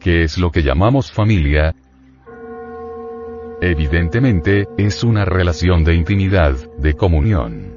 [0.00, 1.74] ¿Qué es lo que llamamos familia?
[3.60, 7.76] Evidentemente, es una relación de intimidad, de comunión.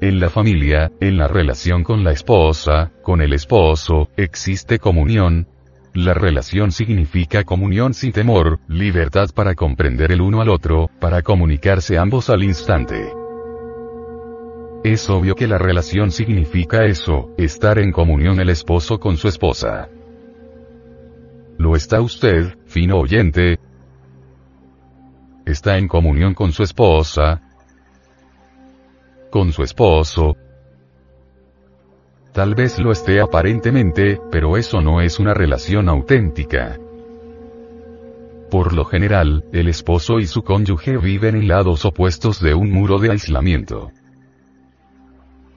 [0.00, 5.48] En la familia, en la relación con la esposa, con el esposo, existe comunión.
[5.94, 11.98] La relación significa comunión sin temor, libertad para comprender el uno al otro, para comunicarse
[11.98, 13.23] ambos al instante.
[14.84, 19.88] Es obvio que la relación significa eso, estar en comunión el esposo con su esposa.
[21.56, 23.58] ¿Lo está usted, fino oyente?
[25.46, 27.40] ¿Está en comunión con su esposa?
[29.30, 30.36] ¿Con su esposo?
[32.34, 36.78] Tal vez lo esté aparentemente, pero eso no es una relación auténtica.
[38.50, 42.98] Por lo general, el esposo y su cónyuge viven en lados opuestos de un muro
[42.98, 43.90] de aislamiento.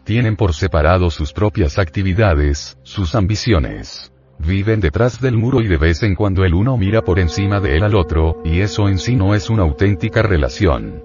[0.07, 4.13] Tienen por separado sus propias actividades, sus ambiciones.
[4.39, 7.75] Viven detrás del muro y de vez en cuando el uno mira por encima de
[7.75, 11.03] él al otro, y eso en sí no es una auténtica relación.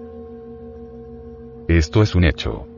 [1.67, 2.69] Esto es un hecho.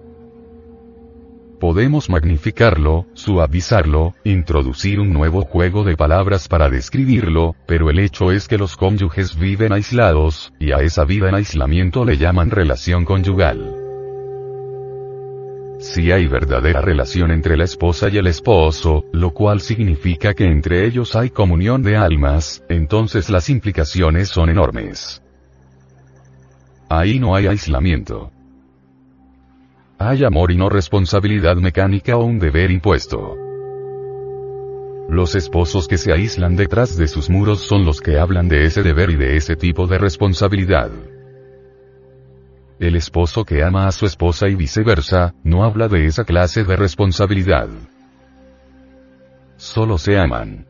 [1.61, 8.49] Podemos magnificarlo, suavizarlo, introducir un nuevo juego de palabras para describirlo, pero el hecho es
[8.49, 13.74] que los cónyuges viven aislados, y a esa vida en aislamiento le llaman relación conyugal.
[15.85, 20.87] Si hay verdadera relación entre la esposa y el esposo, lo cual significa que entre
[20.87, 25.23] ellos hay comunión de almas, entonces las implicaciones son enormes.
[26.89, 28.31] Ahí no hay aislamiento.
[29.99, 33.37] Hay amor y no responsabilidad mecánica o un deber impuesto.
[35.11, 38.83] Los esposos que se aíslan detrás de sus muros son los que hablan de ese
[38.83, 40.91] deber y de ese tipo de responsabilidad.
[42.81, 46.75] El esposo que ama a su esposa y viceversa, no habla de esa clase de
[46.77, 47.69] responsabilidad.
[49.57, 50.67] Solo se aman.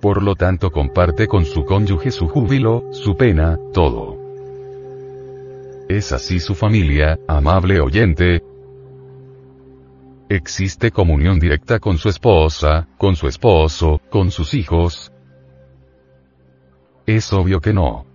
[0.00, 4.16] Por lo tanto comparte con su cónyuge su júbilo, su pena, todo.
[5.90, 8.42] ¿Es así su familia, amable oyente?
[10.30, 15.12] ¿Existe comunión directa con su esposa, con su esposo, con sus hijos?
[17.04, 18.09] Es obvio que no.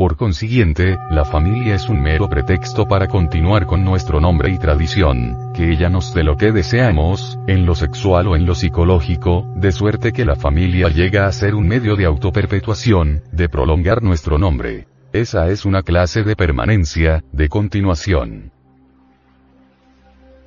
[0.00, 5.52] Por consiguiente, la familia es un mero pretexto para continuar con nuestro nombre y tradición,
[5.52, 9.72] que ella nos dé lo que deseamos, en lo sexual o en lo psicológico, de
[9.72, 14.86] suerte que la familia llega a ser un medio de autoperpetuación, de prolongar nuestro nombre.
[15.12, 18.52] Esa es una clase de permanencia, de continuación.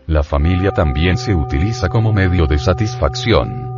[0.07, 3.72] La familia también se utiliza como medio de satisfacción.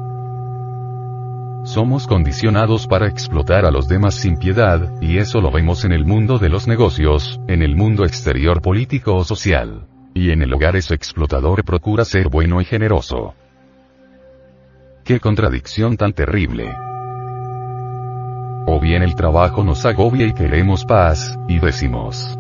[1.66, 6.06] Somos condicionados para explotar a los demás sin piedad, y eso lo vemos en el
[6.06, 9.88] mundo de los negocios, en el mundo exterior político o social.
[10.14, 13.34] Y en el hogar ese explotador procura ser bueno y generoso.
[15.04, 16.72] ¡Qué contradicción tan terrible!
[18.68, 22.38] O bien el trabajo nos agobia y queremos paz, y decimos,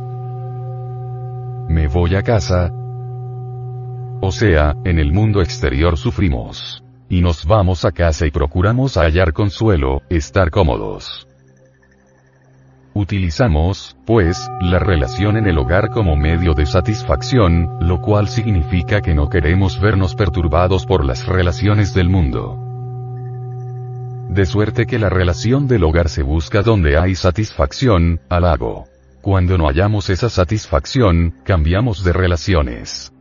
[1.67, 2.71] me voy a casa.
[4.21, 6.84] O sea, en el mundo exterior sufrimos
[7.15, 11.25] y nos vamos a casa y procuramos hallar consuelo, estar cómodos.
[12.93, 19.13] Utilizamos, pues, la relación en el hogar como medio de satisfacción, lo cual significa que
[19.13, 22.59] no queremos vernos perturbados por las relaciones del mundo.
[24.29, 28.87] De suerte que la relación del hogar se busca donde hay satisfacción, halago.
[29.21, 33.14] Cuando no hallamos esa satisfacción, cambiamos de relaciones.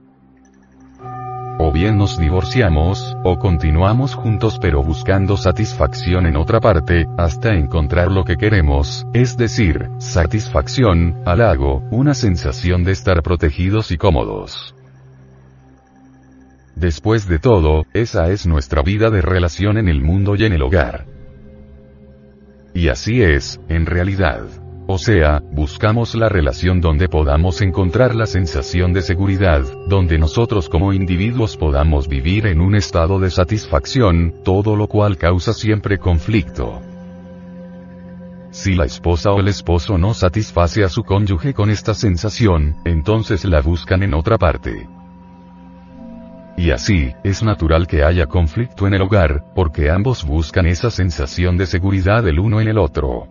[1.57, 8.11] O bien nos divorciamos, o continuamos juntos pero buscando satisfacción en otra parte, hasta encontrar
[8.11, 14.75] lo que queremos, es decir, satisfacción, halago, una sensación de estar protegidos y cómodos.
[16.75, 20.63] Después de todo, esa es nuestra vida de relación en el mundo y en el
[20.63, 21.07] hogar.
[22.75, 24.64] Y así es, en realidad.
[24.87, 30.93] O sea, buscamos la relación donde podamos encontrar la sensación de seguridad, donde nosotros como
[30.93, 36.83] individuos podamos vivir en un estado de satisfacción, todo lo cual causa siempre conflicto.
[38.51, 43.47] Si la esposa o el esposo no satisface a su cónyuge con esta sensación, entonces
[43.47, 44.87] la buscan en otra parte.
[46.59, 51.57] Y así, es natural que haya conflicto en el hogar, porque ambos buscan esa sensación
[51.57, 53.29] de seguridad el uno en el otro.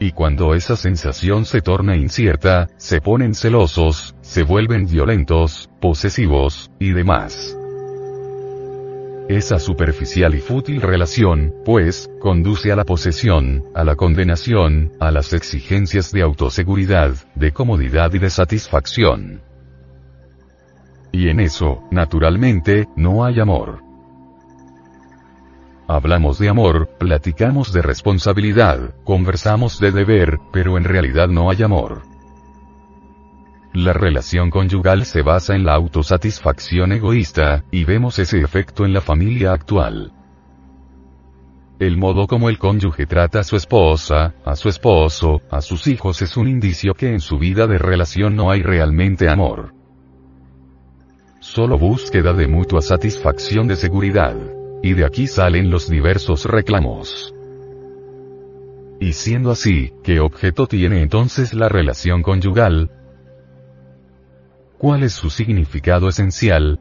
[0.00, 6.92] Y cuando esa sensación se torna incierta, se ponen celosos, se vuelven violentos, posesivos, y
[6.92, 7.56] demás.
[9.28, 15.32] Esa superficial y fútil relación, pues, conduce a la posesión, a la condenación, a las
[15.32, 19.42] exigencias de autoseguridad, de comodidad y de satisfacción.
[21.12, 23.87] Y en eso, naturalmente, no hay amor.
[25.90, 32.02] Hablamos de amor, platicamos de responsabilidad, conversamos de deber, pero en realidad no hay amor.
[33.72, 39.00] La relación conyugal se basa en la autosatisfacción egoísta, y vemos ese efecto en la
[39.00, 40.12] familia actual.
[41.78, 46.20] El modo como el cónyuge trata a su esposa, a su esposo, a sus hijos
[46.20, 49.72] es un indicio que en su vida de relación no hay realmente amor.
[51.40, 54.36] Solo búsqueda de mutua satisfacción de seguridad.
[54.82, 57.34] Y de aquí salen los diversos reclamos.
[59.00, 62.90] Y siendo así, ¿qué objeto tiene entonces la relación conyugal?
[64.76, 66.80] ¿Cuál es su significado esencial?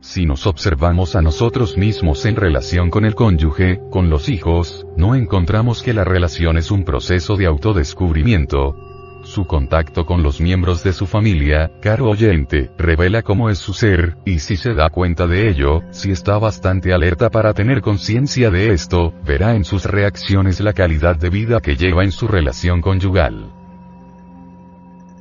[0.00, 5.14] Si nos observamos a nosotros mismos en relación con el cónyuge, con los hijos, no
[5.14, 8.93] encontramos que la relación es un proceso de autodescubrimiento.
[9.24, 14.18] Su contacto con los miembros de su familia, caro oyente, revela cómo es su ser,
[14.26, 18.72] y si se da cuenta de ello, si está bastante alerta para tener conciencia de
[18.72, 23.50] esto, verá en sus reacciones la calidad de vida que lleva en su relación conyugal.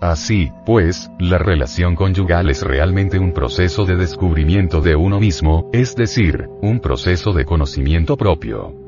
[0.01, 5.95] Así, pues, la relación conyugal es realmente un proceso de descubrimiento de uno mismo, es
[5.95, 8.82] decir, un proceso de conocimiento propio.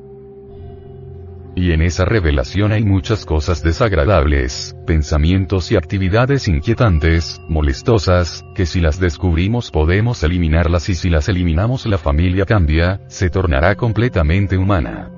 [1.57, 8.81] Y en esa revelación hay muchas cosas desagradables, pensamientos y actividades inquietantes, molestosas, que si
[8.81, 15.11] las descubrimos podemos eliminarlas y si las eliminamos la familia cambia, se tornará completamente humana.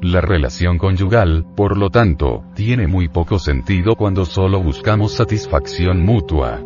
[0.00, 6.62] La relación conyugal, por lo tanto, tiene muy poco sentido cuando solo buscamos satisfacción mutua.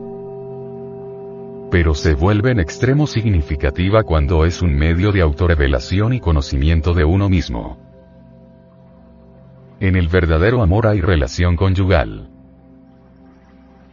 [1.70, 7.06] Pero se vuelve en extremo significativa cuando es un medio de autorrevelación y conocimiento de
[7.06, 7.91] uno mismo.
[9.82, 12.28] En el verdadero amor hay relación conyugal.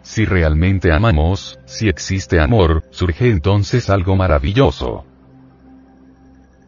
[0.03, 5.03] Si realmente amamos, si existe amor, surge entonces algo maravilloso.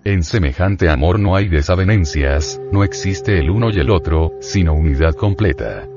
[0.03, 5.13] En semejante amor no hay desavenencias, no existe el uno y el otro, sino unidad
[5.13, 5.87] completa.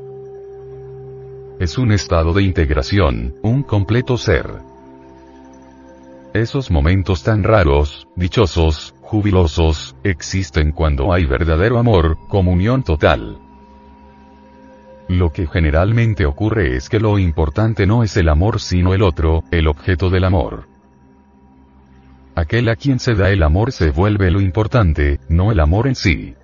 [1.58, 4.73] Es un estado de integración, un completo ser.
[6.34, 13.38] Esos momentos tan raros, dichosos, jubilosos, existen cuando hay verdadero amor, comunión total.
[15.06, 19.44] Lo que generalmente ocurre es que lo importante no es el amor sino el otro,
[19.52, 20.66] el objeto del amor.
[22.34, 25.94] Aquel a quien se da el amor se vuelve lo importante, no el amor en
[25.94, 26.34] sí.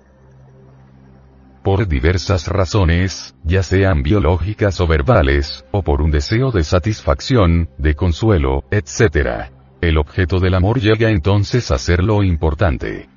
[1.63, 7.93] Por diversas razones, ya sean biológicas o verbales, o por un deseo de satisfacción, de
[7.95, 9.51] consuelo, etc.
[9.81, 13.09] El objeto del amor llega entonces a ser lo importante.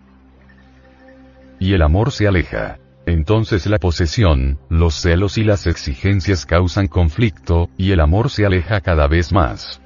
[1.61, 2.79] Y el amor se aleja.
[3.05, 8.81] Entonces la posesión, los celos y las exigencias causan conflicto, y el amor se aleja
[8.81, 9.83] cada vez más.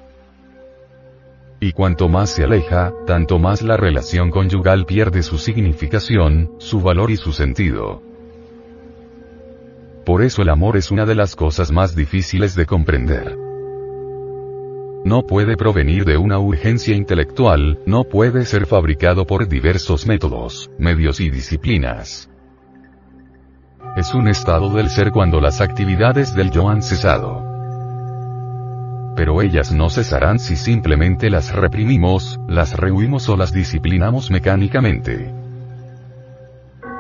[1.59, 7.11] Y cuanto más se aleja, tanto más la relación conyugal pierde su significación, su valor
[7.11, 8.01] y su sentido.
[10.07, 13.48] Por eso el amor es una de las cosas más difíciles de comprender.
[15.09, 21.19] No puede provenir de una urgencia intelectual, no puede ser fabricado por diversos métodos, medios
[21.21, 22.29] y disciplinas.
[23.97, 27.49] Es un estado del ser cuando las actividades del yo han cesado
[29.17, 35.35] pero ellas no cesarán si simplemente las reprimimos, las rehuimos o las disciplinamos mecánicamente.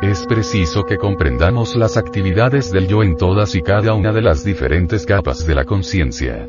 [0.02, 4.42] Es preciso que comprendamos las actividades del yo en todas y cada una de las
[4.42, 6.48] diferentes capas de la conciencia.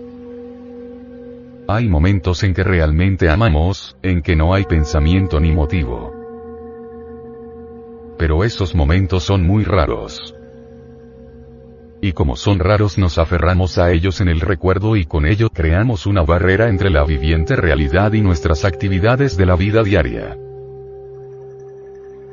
[1.72, 6.12] Hay momentos en que realmente amamos, en que no hay pensamiento ni motivo.
[8.18, 10.34] Pero esos momentos son muy raros.
[12.02, 16.08] Y como son raros nos aferramos a ellos en el recuerdo y con ello creamos
[16.08, 20.49] una barrera entre la viviente realidad y nuestras actividades de la vida diaria.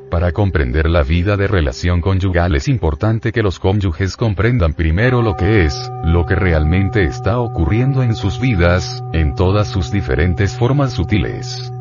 [0.09, 5.35] Para comprender la vida de relación conyugal es importante que los cónyuges comprendan primero lo
[5.35, 10.93] que es, lo que realmente está ocurriendo en sus vidas, en todas sus diferentes formas
[10.93, 11.71] sutiles.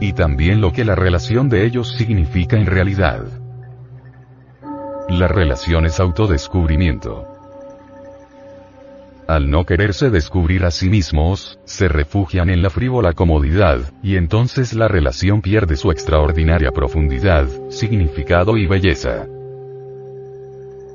[0.00, 3.24] Y también lo que la relación de ellos significa en realidad.
[5.08, 7.37] La relación es autodescubrimiento.
[9.28, 14.72] Al no quererse descubrir a sí mismos, se refugian en la frívola comodidad, y entonces
[14.72, 19.26] la relación pierde su extraordinaria profundidad, significado y belleza.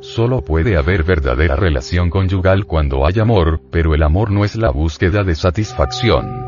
[0.01, 4.71] Solo puede haber verdadera relación conyugal cuando hay amor, pero el amor no es la
[4.71, 6.43] búsqueda de satisfacción.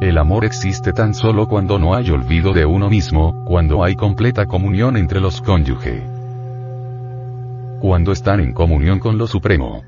[0.00, 4.46] El amor existe tan solo cuando no hay olvido de uno mismo, cuando hay completa
[4.46, 6.04] comunión entre los cónyuges.
[7.80, 9.82] Cuando están en comunión con lo supremo.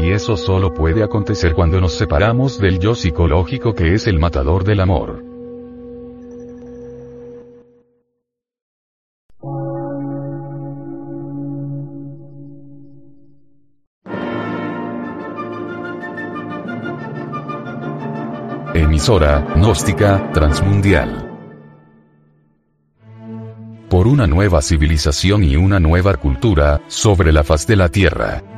[0.00, 4.62] Y eso solo puede acontecer cuando nos separamos del yo psicológico que es el matador
[4.62, 5.24] del amor.
[18.74, 21.24] Emisora, gnóstica, transmundial.
[23.88, 28.57] Por una nueva civilización y una nueva cultura, sobre la faz de la Tierra.